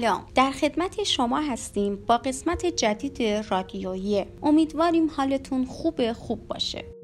سلام. 0.00 0.26
در 0.34 0.50
خدمت 0.50 1.02
شما 1.02 1.40
هستیم 1.40 1.96
با 2.06 2.16
قسمت 2.18 2.66
جدید 2.66 3.22
رادیویی. 3.22 4.24
امیدواریم 4.42 5.10
حالتون 5.16 5.64
خوب 5.64 6.12
خوب 6.12 6.48
باشه. 6.48 6.95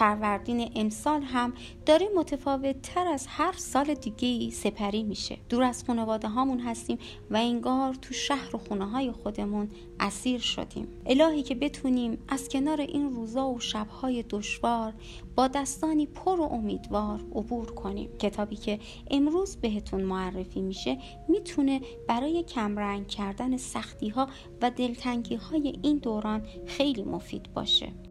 فروردین 0.00 0.70
امسال 0.74 1.22
هم 1.22 1.52
داره 1.86 2.08
متفاوت 2.16 2.82
تر 2.82 3.06
از 3.06 3.26
هر 3.28 3.52
سال 3.52 3.94
دیگه 3.94 4.50
سپری 4.50 5.02
میشه. 5.02 5.38
دور 5.48 5.62
از 5.62 5.84
خانواده 5.84 6.28
هامون 6.28 6.60
هستیم 6.60 6.98
و 7.30 7.36
انگار 7.36 7.94
تو 7.94 8.14
شهر 8.14 8.56
و 8.56 8.58
خونه 8.58 8.86
های 8.86 9.12
خودمون 9.12 9.68
اسیر 10.00 10.40
شدیم. 10.40 10.88
الهی 11.06 11.42
که 11.42 11.54
بتونیم 11.54 12.18
از 12.28 12.48
کنار 12.48 12.80
این 12.80 13.10
روزا 13.10 13.48
و 13.48 13.60
شبهای 13.60 14.22
دشوار 14.22 14.92
با 15.36 15.48
دستانی 15.48 16.06
پر 16.06 16.40
و 16.40 16.42
امیدوار 16.42 17.20
عبور 17.34 17.74
کنیم. 17.74 18.16
کتابی 18.18 18.56
که 18.56 18.78
امروز 19.10 19.56
بهتون 19.56 20.02
معرفی 20.02 20.60
میشه 20.60 20.98
می‌تونه 21.28 21.80
برای 22.08 22.42
کمرنگ 22.42 23.06
کردن 23.06 23.56
سختی 23.56 24.08
ها 24.08 24.28
و 24.62 24.70
دلتنگی 24.70 25.34
های 25.34 25.78
این 25.82 25.98
دوران 25.98 26.42
خیلی 26.66 27.02
مفید 27.02 27.52
باشه. 27.54 28.09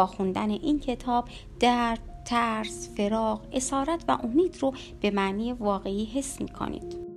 با 0.00 0.06
خوندن 0.06 0.50
این 0.50 0.80
کتاب 0.80 1.28
درد، 1.60 2.00
ترس، 2.24 2.90
فراغ، 2.96 3.40
اسارت 3.52 4.04
و 4.08 4.18
امید 4.22 4.58
رو 4.60 4.72
به 5.00 5.10
معنی 5.10 5.52
واقعی 5.52 6.04
حس 6.04 6.40
می 6.40 6.48
کنید. 6.48 7.09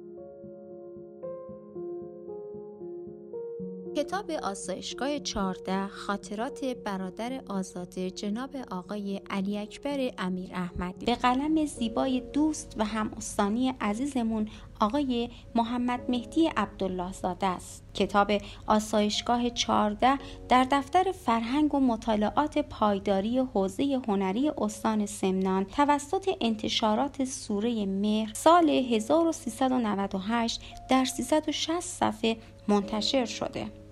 کتاب 4.04 4.32
آسایشگاه 4.32 5.20
14 5.20 5.88
خاطرات 5.88 6.66
برادر 6.66 7.42
آزاده 7.48 8.12
جناب 8.12 8.50
آقای 8.72 9.22
علی 9.30 9.58
اکبر 9.58 10.12
امیر 10.18 10.50
احمدی 10.54 11.06
به 11.06 11.16
قلم 11.16 11.66
زیبای 11.66 12.22
دوست 12.34 12.76
و 12.78 12.86
هم 12.86 13.12
استانی 13.18 13.74
عزیزمون 13.82 14.50
آقای 14.80 15.30
محمد 15.56 16.00
مهدی 16.10 16.48
عبدالله 16.58 17.14
زاده 17.14 17.48
است. 17.48 17.84
کتاب 17.94 18.32
آسایشگاه 18.68 19.50
14 19.50 20.20
در 20.50 20.68
دفتر 20.72 21.12
فرهنگ 21.12 21.76
و 21.76 21.80
مطالعات 21.80 22.58
پایداری 22.58 23.40
حوزه 23.40 24.02
هنری 24.08 24.52
استان 24.58 25.06
سمنان 25.06 25.66
توسط 25.66 26.30
انتشارات 26.42 27.24
سوره 27.24 27.86
مهر 27.86 28.34
سال 28.34 28.70
1398 28.70 30.62
در 30.90 31.06
360 31.06 31.80
صفحه 31.80 32.38
منتشر 32.68 33.26
شده. 33.26 33.83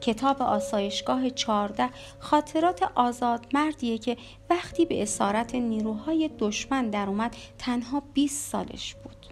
کتاب 0.00 0.42
آسایشگاه 0.42 1.30
14 1.30 1.90
خاطرات 2.18 2.82
آزاد 2.94 3.46
مردیه 3.54 3.98
که 3.98 4.16
وقتی 4.50 4.86
به 4.86 5.02
اسارت 5.02 5.54
نیروهای 5.54 6.30
دشمن 6.38 6.90
در 6.90 7.08
اومد 7.08 7.36
تنها 7.58 8.02
20 8.14 8.50
سالش 8.52 8.94
بود. 8.94 9.26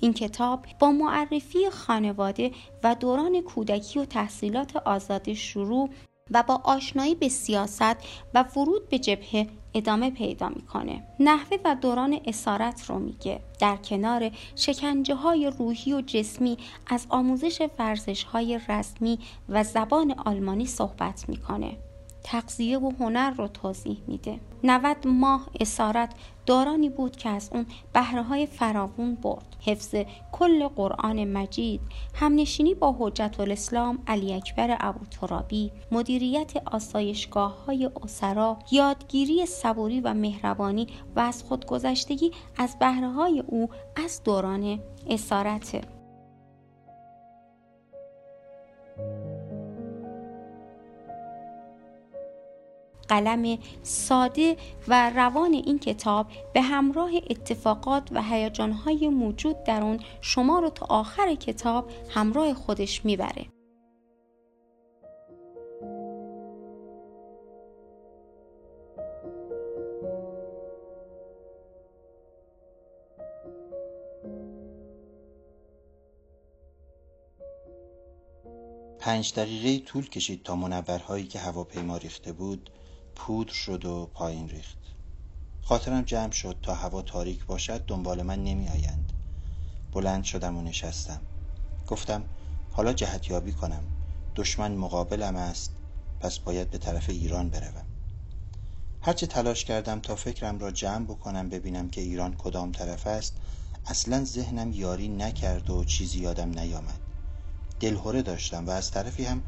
این 0.00 0.12
کتاب 0.12 0.66
با 0.78 0.92
معرفی 0.92 1.70
خانواده 1.70 2.50
و 2.84 2.94
دوران 2.94 3.40
کودکی 3.40 3.98
و 3.98 4.04
تحصیلات 4.04 4.76
آزاد 4.76 5.32
شروع 5.32 5.90
و 6.34 6.42
با 6.42 6.60
آشنایی 6.64 7.14
به 7.14 7.28
سیاست 7.28 7.96
و 8.34 8.44
ورود 8.56 8.88
به 8.88 8.98
جبهه 8.98 9.48
ادامه 9.74 10.10
پیدا 10.10 10.48
می‌کنه. 10.48 11.02
نحوه 11.20 11.56
و 11.64 11.76
دوران 11.80 12.20
اسارت 12.26 12.84
رو 12.88 12.98
میگه. 12.98 13.40
در 13.60 13.76
کنار 13.76 14.30
شکنجه 14.56 15.14
های 15.14 15.52
روحی 15.58 15.92
و 15.92 16.00
جسمی 16.00 16.58
از 16.86 17.06
آموزش 17.08 17.68
ورزش 17.78 18.24
های 18.24 18.60
رسمی 18.68 19.18
و 19.48 19.64
زبان 19.64 20.12
آلمانی 20.12 20.66
صحبت 20.66 21.28
می‌کنه. 21.28 21.76
تقضیه 22.24 22.78
و 22.78 22.92
هنر 23.00 23.30
رو 23.30 23.48
توضیح 23.48 24.02
میده. 24.06 24.40
90 24.64 25.06
ماه 25.06 25.48
اسارت 25.60 26.14
دورانی 26.46 26.88
بود 26.88 27.16
که 27.16 27.28
از 27.28 27.50
اون 27.52 27.66
بهره 27.92 28.22
های 28.22 28.46
فراوون 28.46 29.14
برد. 29.14 29.56
حفظ 29.60 29.94
کل 30.32 30.68
قرآن 30.68 31.24
مجید 31.24 31.80
همنشینی 32.14 32.74
با 32.74 32.96
حجت 32.98 33.40
الاسلام 33.40 33.98
علی 34.06 34.34
اکبر 34.34 34.76
ابو 34.80 35.06
ترابی 35.06 35.72
مدیریت 35.92 36.52
آسایشگاه 36.66 37.64
های 37.64 37.90
اسرا 38.02 38.58
یادگیری 38.70 39.46
صبوری 39.46 40.00
و 40.00 40.14
مهربانی 40.14 40.86
و 41.16 41.20
از 41.20 41.42
خودگذشتگی 41.42 42.30
از 42.56 42.76
بهره 42.78 43.10
های 43.10 43.42
او 43.46 43.68
از 43.96 44.22
دوران 44.24 44.80
اسارته. 45.10 46.01
قلم 53.08 53.58
ساده 53.82 54.56
و 54.88 55.10
روان 55.10 55.52
این 55.52 55.78
کتاب 55.78 56.26
به 56.54 56.62
همراه 56.62 57.10
اتفاقات 57.30 58.08
و 58.12 58.22
هیجانهای 58.22 59.08
موجود 59.08 59.64
در 59.64 59.82
اون 59.82 60.00
شما 60.20 60.58
رو 60.58 60.70
تا 60.70 60.86
آخر 60.86 61.34
کتاب 61.34 61.90
همراه 62.10 62.54
خودش 62.54 63.04
می‌بره. 63.04 63.46
پنج 79.02 79.34
دقیقه 79.34 79.84
طول 79.86 80.08
کشید 80.08 80.42
تا 80.42 80.56
منورهایی 80.56 81.26
که 81.26 81.38
هواپیما 81.38 81.96
ریخته 81.96 82.32
بود 82.32 82.70
پودر 83.16 83.52
شد 83.52 83.84
و 83.84 84.10
پایین 84.14 84.48
ریخت. 84.48 84.78
خاطرم 85.62 86.02
جمع 86.02 86.30
شد 86.30 86.56
تا 86.62 86.74
هوا 86.74 87.02
تاریک 87.02 87.46
باشد 87.46 87.84
دنبال 87.86 88.22
من 88.22 88.44
نمی 88.44 88.68
آیند. 88.68 89.12
بلند 89.92 90.24
شدم 90.24 90.56
و 90.56 90.62
نشستم. 90.62 91.20
گفتم 91.86 92.24
حالا 92.72 92.92
جهتیابی 92.92 93.52
کنم. 93.52 93.82
دشمن 94.36 94.74
مقابلم 94.74 95.36
است. 95.36 95.70
پس 96.20 96.38
باید 96.38 96.70
به 96.70 96.78
طرف 96.78 97.10
ایران 97.10 97.50
بروم. 97.50 97.84
هرچه 99.02 99.26
تلاش 99.26 99.64
کردم 99.64 100.00
تا 100.00 100.16
فکرم 100.16 100.58
را 100.58 100.70
جمع 100.70 101.04
بکنم 101.04 101.48
ببینم 101.48 101.90
که 101.90 102.00
ایران 102.00 102.34
کدام 102.36 102.72
طرف 102.72 103.06
است 103.06 103.36
اصلا 103.86 104.24
ذهنم 104.24 104.72
یاری 104.72 105.08
نکرد 105.08 105.70
و 105.70 105.84
چیزی 105.84 106.20
یادم 106.20 106.58
نیامد. 106.58 107.00
دلهوره 107.80 108.22
داشتم 108.22 108.66
و 108.66 108.70
از 108.70 108.90
طرفی 108.90 109.24
هم 109.24 109.42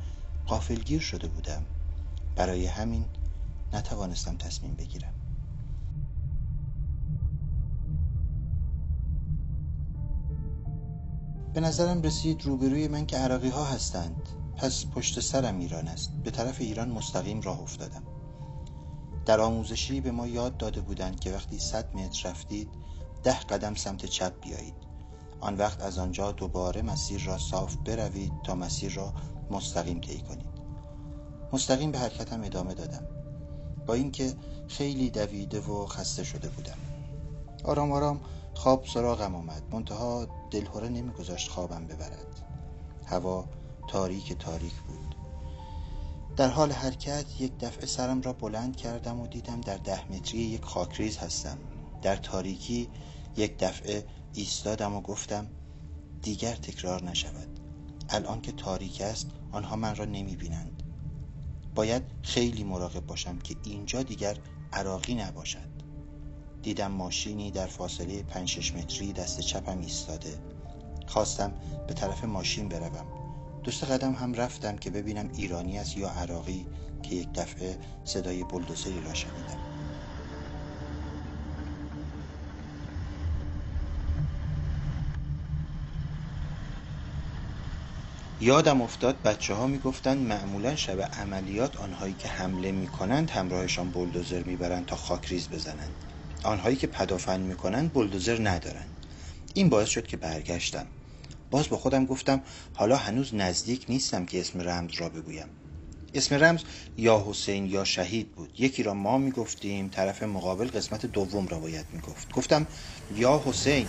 قافلگیر 0.46 1.00
شده 1.00 1.28
بودم. 1.28 1.66
برای 2.36 2.66
همین 2.66 3.04
نتوانستم 3.74 4.36
تصمیم 4.36 4.74
بگیرم. 4.74 5.14
به 11.54 11.60
نظرم 11.60 12.02
رسید 12.02 12.42
روبروی 12.42 12.88
من 12.88 13.06
که 13.06 13.16
عراقی 13.16 13.48
ها 13.48 13.64
هستند. 13.64 14.28
پس 14.56 14.86
پشت 14.86 15.20
سرم 15.20 15.58
ایران 15.58 15.88
است. 15.88 16.10
به 16.24 16.30
طرف 16.30 16.60
ایران 16.60 16.88
مستقیم 16.88 17.40
راه 17.40 17.60
افتادم. 17.60 18.02
در 19.26 19.40
آموزشی 19.40 20.00
به 20.00 20.10
ما 20.10 20.26
یاد 20.26 20.56
داده 20.56 20.80
بودند 20.80 21.20
که 21.20 21.32
وقتی 21.32 21.58
صد 21.58 21.96
متر 21.96 22.30
رفتید 22.30 22.68
ده 23.22 23.40
قدم 23.40 23.74
سمت 23.74 24.06
چپ 24.06 24.40
بیایید. 24.40 24.74
آن 25.40 25.56
وقت 25.56 25.82
از 25.82 25.98
آنجا 25.98 26.32
دوباره 26.32 26.82
مسیر 26.82 27.24
را 27.24 27.38
صاف 27.38 27.76
بروید 27.76 28.32
تا 28.44 28.54
مسیر 28.54 28.92
را 28.92 29.14
مستقیم 29.50 30.00
طی 30.00 30.18
کنید. 30.18 30.54
مستقیم 31.52 31.92
به 31.92 31.98
حرکتم 31.98 32.42
ادامه 32.42 32.74
دادم. 32.74 33.13
با 33.86 33.94
اینکه 33.94 34.34
خیلی 34.68 35.10
دویده 35.10 35.60
و 35.60 35.86
خسته 35.86 36.24
شده 36.24 36.48
بودم. 36.48 36.78
آرام 37.64 37.92
آرام 37.92 38.20
خواب 38.54 38.86
سراغم 38.86 39.34
آمد. 39.34 39.62
منتها 39.72 40.26
دلهوره 40.50 40.88
نمیگذاشت 40.88 41.50
خوابم 41.50 41.86
ببرد. 41.86 42.26
هوا 43.06 43.44
تاریک 43.88 44.32
تاریک 44.32 44.74
بود. 44.74 45.14
در 46.36 46.48
حال 46.48 46.72
حرکت 46.72 47.40
یک 47.40 47.52
دفعه 47.60 47.86
سرم 47.86 48.20
را 48.22 48.32
بلند 48.32 48.76
کردم 48.76 49.20
و 49.20 49.26
دیدم 49.26 49.60
در 49.60 49.76
ده 49.76 50.12
متری 50.12 50.40
یک 50.40 50.62
خاکریز 50.64 51.16
هستم. 51.16 51.58
در 52.02 52.16
تاریکی 52.16 52.88
یک 53.36 53.58
دفعه 53.58 54.06
ایستادم 54.32 54.94
و 54.94 55.00
گفتم 55.00 55.46
دیگر 56.22 56.54
تکرار 56.54 57.02
نشود. 57.02 57.60
الان 58.08 58.40
که 58.40 58.52
تاریک 58.52 59.00
است 59.00 59.26
آنها 59.52 59.76
من 59.76 59.96
را 59.96 60.04
نمی 60.04 60.36
بینند 60.36 60.83
باید 61.74 62.02
خیلی 62.22 62.64
مراقب 62.64 63.06
باشم 63.06 63.38
که 63.38 63.56
اینجا 63.64 64.02
دیگر 64.02 64.36
عراقی 64.72 65.14
نباشد. 65.14 65.74
دیدم 66.62 66.90
ماشینی 66.92 67.50
در 67.50 67.66
فاصله 67.66 68.22
5 68.22 68.48
6 68.48 68.74
متری 68.74 69.12
دست 69.12 69.40
چپم 69.40 69.78
ایستاده. 69.80 70.38
خواستم 71.06 71.52
به 71.86 71.94
طرف 71.94 72.24
ماشین 72.24 72.68
بروم. 72.68 73.06
دوست 73.64 73.84
قدم 73.84 74.12
هم 74.12 74.34
رفتم 74.34 74.76
که 74.76 74.90
ببینم 74.90 75.30
ایرانی 75.36 75.78
است 75.78 75.96
یا 75.96 76.08
عراقی 76.08 76.66
که 77.02 77.14
یک 77.14 77.32
دفعه 77.32 77.78
صدای 78.04 78.44
بلدوزری 78.44 79.00
را 79.00 79.14
شنیدم. 79.14 79.73
یادم 88.40 88.82
افتاد 88.82 89.22
بچه 89.22 89.54
ها 89.54 89.66
می‌گفتند 89.66 90.26
معمولا 90.26 90.76
شب 90.76 91.00
عملیات 91.00 91.76
آنهایی 91.76 92.14
که 92.14 92.28
حمله 92.28 92.72
می‌کنند 92.72 93.30
همراهشان 93.30 93.90
بلدوزر 93.90 94.42
می‌برند 94.42 94.86
تا 94.86 94.96
خاکریز 94.96 95.48
بزنند. 95.48 96.04
آنهایی 96.42 96.76
که 96.76 96.86
پدافند 96.86 97.46
می‌کنند 97.46 97.92
بلدوزر 97.92 98.48
ندارند. 98.48 99.06
این 99.54 99.68
باعث 99.68 99.88
شد 99.88 100.06
که 100.06 100.16
برگشتم. 100.16 100.86
باز 101.50 101.68
با 101.68 101.76
خودم 101.76 102.06
گفتم 102.06 102.42
حالا 102.72 102.96
هنوز 102.96 103.34
نزدیک 103.34 103.86
نیستم 103.88 104.26
که 104.26 104.40
اسم 104.40 104.60
رمز 104.60 104.94
را 104.94 105.08
بگویم. 105.08 105.48
اسم 106.14 106.34
رمز 106.34 106.62
یا 106.96 107.24
حسین 107.28 107.66
یا 107.66 107.84
شهید 107.84 108.32
بود. 108.32 108.50
یکی 108.58 108.82
را 108.82 108.94
ما 108.94 109.18
می‌گفتیم 109.18 109.88
طرف 109.88 110.22
مقابل 110.22 110.68
قسمت 110.68 111.06
دوم 111.06 111.48
را 111.48 111.58
باید 111.58 111.86
می‌گفت. 111.92 112.32
گفتم 112.32 112.66
یا 113.10 113.42
حسین. 113.44 113.88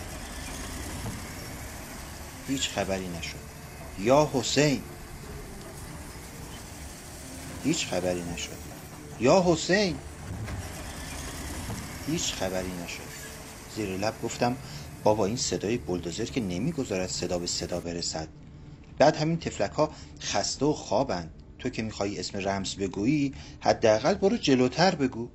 هیچ 2.48 2.68
خبری 2.68 3.08
نشد. 3.08 3.55
یا 3.98 4.30
حسین. 4.32 4.82
هیچ 7.64 7.86
خبری 7.86 8.22
نشد. 8.34 8.56
یا 9.20 9.44
حسین. 9.46 9.96
هیچ 12.06 12.32
خبری 12.32 12.72
نشد. 12.84 13.02
زیر 13.76 13.88
لب 13.88 14.14
گفتم 14.22 14.56
بابا 15.04 15.26
این 15.26 15.36
صدای 15.36 15.78
بلدوزر 15.78 16.24
که 16.24 16.40
نمی‌گذارد 16.40 17.08
صدا 17.08 17.38
به 17.38 17.46
صدا 17.46 17.80
برسد. 17.80 18.28
بعد 18.98 19.16
همین 19.16 19.38
تفلک 19.38 19.72
ها 19.72 19.90
خسته 20.20 20.66
و 20.66 20.72
خوابند. 20.72 21.30
تو 21.58 21.68
که 21.68 21.82
میخوایی 21.82 22.18
اسم 22.18 22.38
رمز 22.38 22.74
بگویی 22.74 23.34
حداقل 23.60 24.14
برو 24.14 24.36
جلوتر 24.36 24.94
بگو. 24.94 25.28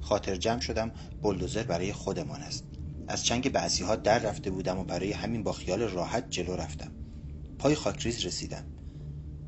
خاطر 0.00 0.36
جمع 0.36 0.60
شدم 0.60 0.90
بلدوزر 1.22 1.62
برای 1.62 1.92
خودمان 1.92 2.40
است. 2.40 2.64
از 3.12 3.24
چنگ 3.24 3.52
بعضی 3.52 3.84
ها 3.84 3.96
در 3.96 4.18
رفته 4.18 4.50
بودم 4.50 4.78
و 4.78 4.84
برای 4.84 5.12
همین 5.12 5.42
با 5.42 5.52
خیال 5.52 5.82
راحت 5.82 6.30
جلو 6.30 6.56
رفتم. 6.56 6.92
پای 7.58 7.74
خاکریز 7.74 8.26
رسیدم. 8.26 8.64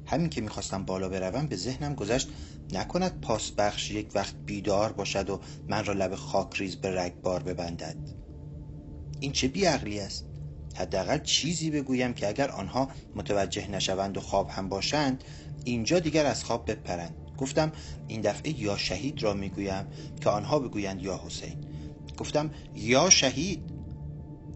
همین 0.07 0.29
که 0.29 0.41
می‌خواستم 0.41 0.85
بالا 0.85 1.09
بروم 1.09 1.47
به 1.47 1.57
ذهنم 1.57 1.95
گذشت 1.95 2.29
نکند 2.73 3.21
پاس 3.21 3.51
بخش 3.51 3.91
یک 3.91 4.11
وقت 4.15 4.35
بیدار 4.47 4.93
باشد 4.93 5.31
و 5.31 5.41
من 5.69 5.85
را 5.85 5.95
لب 5.95 6.15
خاکریز 6.15 6.77
به 6.77 7.01
رگبار 7.01 7.43
ببندد. 7.43 7.97
این 9.21 9.33
چه 9.33 9.49
بیعقلی 9.49 10.01
است؟ 10.01 10.27
حداقل 10.77 11.19
چیزی 11.19 11.71
بگویم 11.71 12.13
که 12.13 12.29
اگر 12.29 12.51
آنها 12.51 12.89
متوجه 13.15 13.71
نشوند 13.71 14.17
و 14.17 14.21
خواب 14.21 14.51
هم 14.51 14.69
باشند 14.69 15.25
اینجا 15.65 15.99
دیگر 15.99 16.27
از 16.27 16.45
خواب 16.45 16.71
بپرند. 16.71 17.15
گفتم 17.39 17.73
این 18.09 18.21
دفعه 18.21 18.61
یا 18.61 18.77
شهید 18.77 19.23
را 19.23 19.35
می‌گویم 19.35 19.87
که 20.21 20.31
آنها 20.31 20.59
بگویند 20.59 21.03
یا 21.03 21.21
حسین. 21.27 21.74
گفتم 22.17 22.51
یا 22.75 23.11
شهید. 23.11 23.71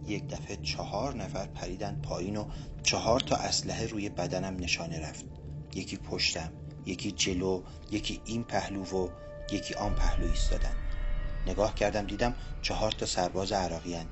یک 0.07 0.29
دفعه 0.29 0.57
چهار 0.57 1.17
نفر 1.17 1.47
پریدن 1.47 1.99
پایین 2.03 2.37
و 2.37 2.45
چهار 2.83 3.21
تا 3.21 3.37
اسلحه 3.37 3.87
روی 3.87 4.09
بدنم 4.09 4.57
نشانه 4.57 5.01
رفت. 5.01 5.25
یکی 5.75 5.97
پشتم 5.97 6.53
یکی 6.87 7.13
جلو 7.13 7.63
یکی 7.91 8.21
این 8.25 8.45
پهلو 8.45 8.85
و 8.85 9.09
یکی 9.53 9.75
آن 9.75 9.95
پهلو 9.95 10.27
ایستادن. 10.27 10.75
نگاه 11.47 11.75
کردم 11.75 12.07
دیدم 12.07 12.35
چهار 12.63 12.93
تا 12.93 13.07
سرباز 13.07 13.53
عراقیان 13.53 14.07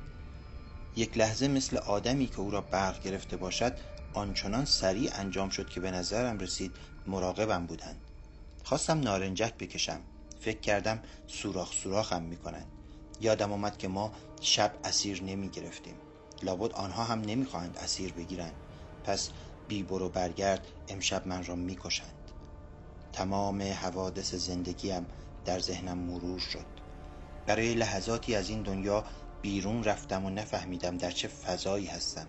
یک 0.96 1.18
لحظه 1.18 1.48
مثل 1.48 1.76
آدمی 1.76 2.26
که 2.26 2.40
او 2.40 2.50
را 2.50 2.60
برق 2.60 3.02
گرفته 3.02 3.36
باشد 3.36 3.76
آنچنان 4.14 4.64
سریع 4.64 5.10
انجام 5.14 5.48
شد 5.48 5.68
که 5.68 5.80
به 5.80 5.90
نظرم 5.90 6.38
رسید 6.38 6.76
مراقبم 7.06 7.66
بودند. 7.66 8.00
خواستم 8.64 9.00
نارنجک 9.00 9.54
بکشم. 9.54 10.00
فکر 10.40 10.60
کردم 10.60 11.02
سوراخ 11.26 11.72
سوراخم 11.72 12.22
می‌کنند. 12.22 12.75
یادم 13.20 13.52
آمد 13.52 13.78
که 13.78 13.88
ما 13.88 14.12
شب 14.40 14.78
اسیر 14.84 15.22
نمی 15.22 15.48
گرفتیم 15.48 15.96
لابد 16.42 16.72
آنها 16.72 17.04
هم 17.04 17.20
نمی‌خواهند 17.20 17.78
اسیر 17.78 18.12
بگیرند. 18.12 18.54
پس 19.04 19.30
بی 19.68 19.82
برو 19.82 20.08
برگرد 20.08 20.66
امشب 20.88 21.26
من 21.26 21.44
را 21.44 21.54
می‌کشند. 21.54 22.30
تمام 23.12 23.62
حوادث 23.62 24.34
زندگیم 24.34 25.06
در 25.44 25.58
ذهنم 25.58 25.98
مرور 25.98 26.38
شد. 26.38 26.66
برای 27.46 27.74
لحظاتی 27.74 28.34
از 28.34 28.50
این 28.50 28.62
دنیا 28.62 29.04
بیرون 29.42 29.84
رفتم 29.84 30.24
و 30.24 30.30
نفهمیدم 30.30 30.96
در 30.96 31.10
چه 31.10 31.28
فضایی 31.28 31.86
هستم. 31.86 32.26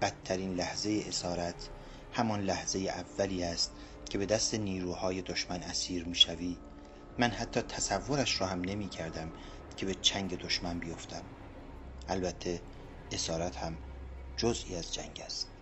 بدترین 0.00 0.54
لحظه 0.54 1.04
اسارت 1.08 1.68
همان 2.12 2.40
لحظه 2.40 2.78
اولی 2.78 3.44
است 3.44 3.72
که 4.10 4.18
به 4.18 4.26
دست 4.26 4.54
نیروهای 4.54 5.22
دشمن 5.22 5.62
اسیر 5.62 6.04
می‌شوی. 6.04 6.56
من 7.18 7.30
حتی 7.30 7.60
تصورش 7.60 8.40
را 8.40 8.46
هم 8.46 8.60
نمی 8.60 8.88
کردم 8.88 9.32
که 9.78 9.86
به 9.86 9.94
چنگ 9.94 10.36
دشمن 10.36 10.80
بیفتم. 10.80 11.30
البته 12.08 12.64
اسارت 13.10 13.56
هم 13.56 13.82
جزئی 14.36 14.76
از 14.76 14.94
جنگ 14.94 15.20
است. 15.24 15.57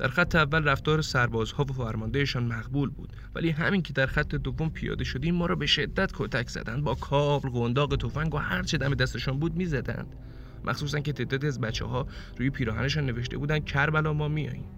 در 0.00 0.08
خط 0.08 0.34
اول 0.34 0.64
رفتار 0.64 1.02
سربازها 1.02 1.64
و 1.64 1.72
فرماندهشان 1.72 2.44
مقبول 2.44 2.90
بود 2.90 3.12
ولی 3.34 3.50
همین 3.50 3.82
که 3.82 3.92
در 3.92 4.06
خط 4.06 4.34
دوم 4.34 4.70
پیاده 4.70 5.04
شدیم 5.04 5.34
ما 5.34 5.46
را 5.46 5.54
به 5.54 5.66
شدت 5.66 6.10
کتک 6.14 6.48
زدند 6.48 6.84
با 6.84 6.94
کابل 6.94 7.48
قنداق 7.48 7.96
تفنگ 7.96 8.34
و 8.34 8.38
هر 8.38 8.62
چه 8.62 8.78
دم 8.78 8.94
دستشان 8.94 9.38
بود 9.38 9.56
می‌زدند. 9.56 10.06
مخصوصا 10.64 11.00
که 11.00 11.12
تعدادی 11.12 11.46
از 11.46 11.60
بچه 11.60 11.84
ها 11.84 12.06
روی 12.38 12.50
پیراهنشان 12.50 13.06
نوشته 13.06 13.38
بودند 13.38 13.64
کربلا 13.64 14.12
ما 14.12 14.28
میاییم 14.28 14.68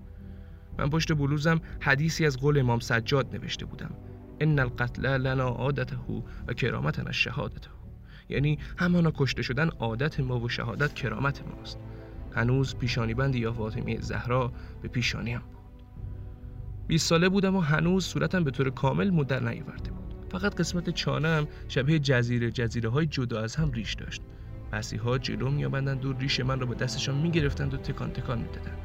من 0.79 0.91
پشت 0.91 1.13
بلوزم 1.13 1.61
حدیثی 1.81 2.27
از 2.27 2.37
قول 2.37 2.59
امام 2.59 2.81
سجاد 2.81 3.37
نوشته 3.37 3.67
بودم. 3.67 3.95
ان 4.41 4.59
القتل 4.59 5.07
لنا 5.07 5.49
عادته 5.49 5.97
و 6.49 6.53
کرامتنا 6.53 7.13
شهادته 7.13 7.71
یعنی 8.29 8.59
همانا 8.77 9.13
کشته 9.17 9.43
شدن 9.43 9.69
عادت 9.69 10.21
ما 10.21 10.41
و 10.41 10.49
شهادت 10.49 10.95
کرامت 10.95 11.43
ماست. 11.47 11.79
هنوز 12.35 12.77
پیشانی 12.77 13.15
بند 13.15 13.35
یا 13.35 13.53
فاطمه 13.53 14.01
زهرا 14.01 14.53
به 14.83 14.89
پیشانیم 14.89 15.39
بود. 15.39 15.83
20 16.87 17.09
ساله 17.09 17.29
بودم 17.29 17.57
و 17.57 17.61
هنوز 17.61 18.05
صورتم 18.05 18.45
به 18.45 18.51
طور 18.51 18.71
کامل 18.71 19.11
مدر 19.11 19.41
نیاورده 19.41 19.91
بود. 19.91 20.15
فقط 20.33 20.55
قسمت 20.55 20.91
چانم 20.91 21.47
شبیه 21.69 21.99
جزیره 21.99 22.51
جزیره 22.51 22.89
های 22.89 23.07
جدا 23.07 23.41
از 23.41 23.57
هم 23.57 23.71
ریش 23.71 23.95
داشت. 23.95 24.23
بسی 24.73 24.97
ها 24.97 25.19
جلو 25.19 25.51
میآمدند 25.51 26.05
و 26.05 26.13
ریش 26.13 26.41
من 26.41 26.61
را 26.61 26.67
به 26.67 26.75
دستشان 26.75 27.15
می‌گرفتند 27.15 27.75
و 27.75 27.77
تکان 27.77 28.13
تکان 28.13 28.39
می‌دادند. 28.39 28.79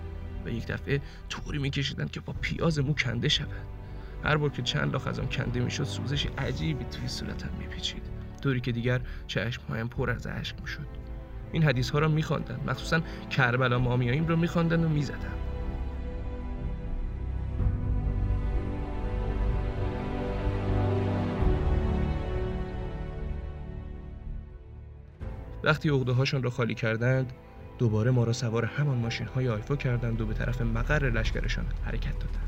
و 0.46 0.50
یک 0.50 0.68
دفعه 0.68 1.01
طوری 1.30 1.60
میکشیدند 1.60 2.12
که 2.12 2.20
با 2.20 2.34
پیاز 2.42 2.80
مو 2.80 2.94
کنده 2.94 3.30
شود 3.30 3.68
هر 4.24 4.38
بار 4.38 4.50
که 4.50 4.62
چند 4.62 4.94
لاخ 4.94 5.08
از 5.08 5.20
آن 5.20 5.30
کنده 5.30 5.60
می‌شد 5.60 5.84
سوزش 5.84 6.27
عجیبی 6.38 6.86
توی 6.86 7.08
صورتم 7.08 7.50
میپیچید. 7.60 8.04
طوری 8.42 8.62
که 8.62 8.72
دیگر 8.72 9.01
چشمهایم 9.27 9.88
پر 9.88 10.10
از 10.10 10.27
اشک 10.27 10.56
می‌شد. 10.62 11.06
این 11.51 11.63
حدیث 11.63 11.89
ها 11.89 12.00
را 12.00 12.08
میخواندند 12.08 12.70
مخصوصا 12.70 13.01
کربلا 13.30 13.80
مامیاییم 13.80 14.27
را 14.27 14.36
میخواندند 14.36 14.86
و 14.86 14.89
می‌زدند 14.89 15.38
وقتی 25.63 25.89
عقده 25.89 26.12
هاشون 26.12 26.44
را 26.44 26.50
خالی 26.50 26.75
کردند 26.75 27.34
دوباره 27.77 28.12
ما 28.12 28.24
را 28.24 28.34
سوار 28.34 28.66
همان 28.66 28.98
ماشین 28.98 29.27
های 29.27 29.50
آیفا 29.50 29.75
کردند 29.75 30.22
و 30.22 30.25
به 30.25 30.34
طرف 30.34 30.62
مقر 30.62 31.10
لشکرشان 31.10 31.66
حرکت 31.86 32.20
دادند. 32.20 32.48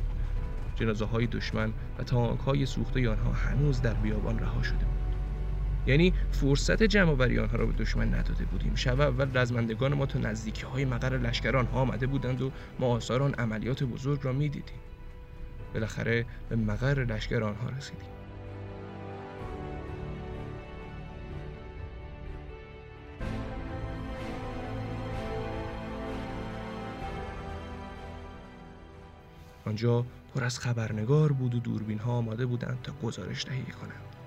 جنازه 0.75 1.05
های 1.05 1.27
دشمن 1.27 1.73
و 1.99 2.03
تانک 2.03 2.39
های 2.39 2.65
سوخته 2.65 3.09
آنها 3.09 3.31
هنوز 3.31 3.81
در 3.81 3.93
بیابان 3.93 4.39
رها 4.39 4.63
شده 4.63 4.85
بود. 4.85 4.98
یعنی 5.89 6.13
فرصت 6.31 6.83
جمع 6.83 7.11
آوری 7.11 7.39
آنها 7.39 7.57
را 7.57 7.65
به 7.65 7.73
دشمن 7.73 8.13
نداده 8.13 8.45
بودیم. 8.45 8.75
شب 8.75 9.01
اول 9.01 9.37
رزمندگان 9.37 9.93
ما 9.93 10.05
تا 10.05 10.19
نزدیکی 10.19 10.65
های 10.65 10.85
مقر 10.85 11.17
لشکر 11.17 11.57
آنها 11.57 11.79
آمده 11.79 12.07
بودند 12.07 12.41
و 12.41 12.51
ما 12.79 12.87
آثار 12.87 13.23
آن 13.23 13.33
عملیات 13.33 13.83
بزرگ 13.83 14.19
را 14.23 14.33
می‌دیدیم. 14.33 14.79
بالاخره 15.73 16.25
به 16.49 16.55
مقر 16.55 17.05
لشکر 17.05 17.43
آنها 17.43 17.69
رسیدیم. 17.69 18.09
آنجا 29.65 30.05
پر 30.35 30.43
از 30.43 30.59
خبرنگار 30.59 31.31
بود 31.31 31.55
و 31.55 31.59
دوربین 31.59 31.99
ها 31.99 32.11
آماده 32.11 32.45
بودند 32.45 32.79
تا 32.83 32.93
گزارش 33.03 33.45
دهی 33.45 33.63
کنند. 33.63 34.18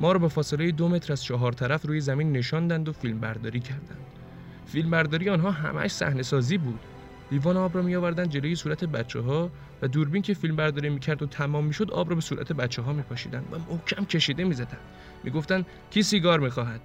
ما 0.00 0.12
را 0.12 0.18
به 0.18 0.28
فاصله 0.28 0.70
دو 0.70 0.88
متر 0.88 1.12
از 1.12 1.24
چهار 1.24 1.52
طرف 1.52 1.86
روی 1.86 2.00
زمین 2.00 2.32
نشاندند 2.32 2.88
و 2.88 2.92
فیلم 2.92 3.20
برداری 3.20 3.60
کردند. 3.60 4.06
فیلم 4.66 4.90
برداری 4.90 5.28
آنها 5.28 5.50
همش 5.50 5.90
صحنه 5.90 6.22
سازی 6.22 6.58
بود. 6.58 6.80
لیوان 7.30 7.56
آب 7.56 7.76
را 7.76 7.82
می 7.82 7.96
آوردند 7.96 8.28
جلوی 8.28 8.54
صورت 8.54 8.84
بچه 8.84 9.20
ها 9.20 9.50
و 9.82 9.88
دوربین 9.88 10.22
که 10.22 10.34
فیلم 10.34 10.56
برداری 10.56 10.88
می‌کرد 10.88 11.22
و 11.22 11.26
تمام 11.26 11.64
می‌شد 11.64 11.90
آب 11.90 12.08
را 12.08 12.14
به 12.14 12.20
صورت 12.20 12.52
بچه 12.52 12.82
ها 12.82 12.92
میپاشیدند 12.92 13.46
و 13.52 13.72
محکم 13.72 14.04
کشیده 14.04 14.44
می‌زدند. 14.44 14.80
می‌گفتند 15.24 15.66
کی 15.90 16.02
سیگار 16.02 16.40
می‌خواهد؟ 16.40 16.80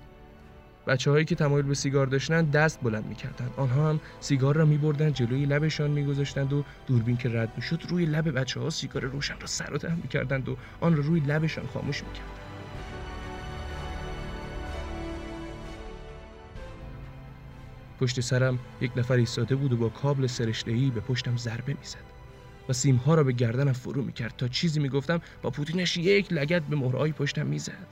بچه 0.88 1.12
هایی 1.12 1.26
که 1.26 1.36
تمایل 1.36 1.66
به 1.66 1.74
سیگار 1.74 2.08
داشتند 2.08 2.52
دست 2.52 2.80
بلند 2.82 3.06
می‌کردند. 3.06 3.52
آنها 3.58 3.90
هم 3.90 4.00
سیگار 4.20 4.56
را 4.56 4.66
میبردند 4.66 5.14
جلوی 5.14 5.46
لبشان 5.46 5.92
میگذاشتند 5.92 6.54
و 6.54 6.64
دوربین 6.88 7.18
که 7.18 7.30
رد 7.30 7.50
می‌شد 7.56 7.82
روی 7.90 8.06
لب 8.06 8.40
بچه 8.40 8.60
ها 8.60 8.70
سیگار 8.70 9.06
روشن 9.06 9.40
را 9.40 9.48
سر 9.48 9.74
و 9.74 9.96
می‌کردند 9.96 10.50
و 10.50 10.58
آن 10.82 10.96
را 10.96 11.04
روی 11.04 11.20
لبشان 11.20 11.68
خاموش 11.68 12.04
می‌کردند. 12.04 12.43
پشت 18.04 18.20
سرم 18.20 18.60
یک 18.82 18.92
نفر 18.96 19.14
ایستاده 19.14 19.56
بود 19.56 19.74
و 19.74 19.78
با 19.78 19.90
کابل 19.90 20.28
سرشته‌ای 20.28 20.90
به 20.90 21.00
پشتم 21.02 21.38
ضربه 21.38 21.74
می‌زد 21.74 22.04
و 22.70 22.74
سیمها 22.74 23.16
را 23.16 23.24
به 23.24 23.32
گردنم 23.32 23.74
فرو 23.74 24.02
می‌کرد 24.02 24.34
تا 24.38 24.48
چیزی 24.48 24.80
می‌گفتم 24.80 25.22
با 25.42 25.50
پوتینش 25.50 25.98
یک 25.98 26.34
لگت 26.34 26.62
به 26.62 26.76
مهرهای 26.76 27.12
پشتم 27.12 27.46
می‌زد. 27.46 27.88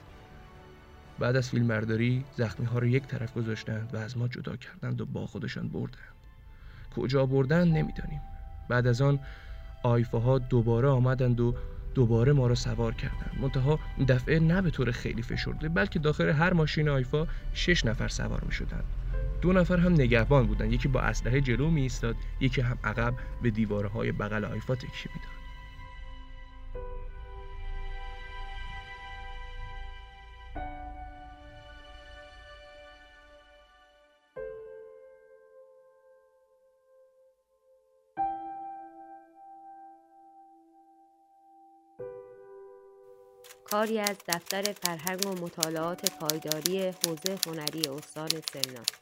بعد 1.18 1.36
از 1.36 1.50
فیلم 1.50 1.68
برداری 1.68 2.24
زخمی 2.36 2.66
ها 2.66 2.78
رو 2.78 2.86
یک 2.86 3.06
طرف 3.06 3.34
گذاشتند 3.34 3.90
و 3.92 3.96
از 3.96 4.16
ما 4.16 4.28
جدا 4.28 4.56
کردند 4.56 5.00
و 5.00 5.06
با 5.06 5.26
خودشان 5.26 5.68
بردند. 5.68 6.14
کجا 6.96 7.26
بردن 7.26 7.68
نمی‌دانیم. 7.68 8.20
بعد 8.68 8.86
از 8.86 9.02
آن 9.02 9.20
ها 10.12 10.38
دوباره 10.38 10.88
آمدند 10.88 11.40
و 11.40 11.54
دوباره 11.94 12.32
ما 12.32 12.46
را 12.46 12.54
سوار 12.54 12.94
کردند. 12.94 13.38
منتها 13.40 13.78
دفعه 14.08 14.38
نه 14.38 14.62
به 14.62 14.70
طور 14.70 14.90
خیلی 14.90 15.22
فشرده 15.22 15.68
بلکه 15.68 15.98
داخل 15.98 16.28
هر 16.28 16.52
ماشین 16.52 16.88
آیفا 16.88 17.26
شش 17.54 17.84
نفر 17.84 18.08
سوار 18.08 18.44
می 18.44 18.52
شدند 18.52 18.84
دو 19.42 19.52
نفر 19.52 19.76
هم 19.76 19.92
نگهبان 19.92 20.46
بودند 20.46 20.72
یکی 20.72 20.88
با 20.88 21.00
اسلحه 21.00 21.40
جلو 21.40 21.70
می 21.70 21.82
ایستاد 21.82 22.16
یکی 22.40 22.60
هم 22.60 22.78
عقب 22.84 23.14
به 23.42 23.50
دیوارهای 23.50 24.12
بغل 24.12 24.44
آیفا 24.44 24.74
تکیه 24.74 25.12
می‌داد. 25.14 25.42
کاری 43.64 43.98
از 43.98 44.16
دفتر 44.28 44.62
فرهنگ 44.62 45.26
و 45.26 45.44
مطالعات 45.44 46.10
پایداری 46.20 46.80
حوزه 46.80 47.38
هنری 47.46 47.88
استان 47.88 48.28
سمنان 48.28 49.01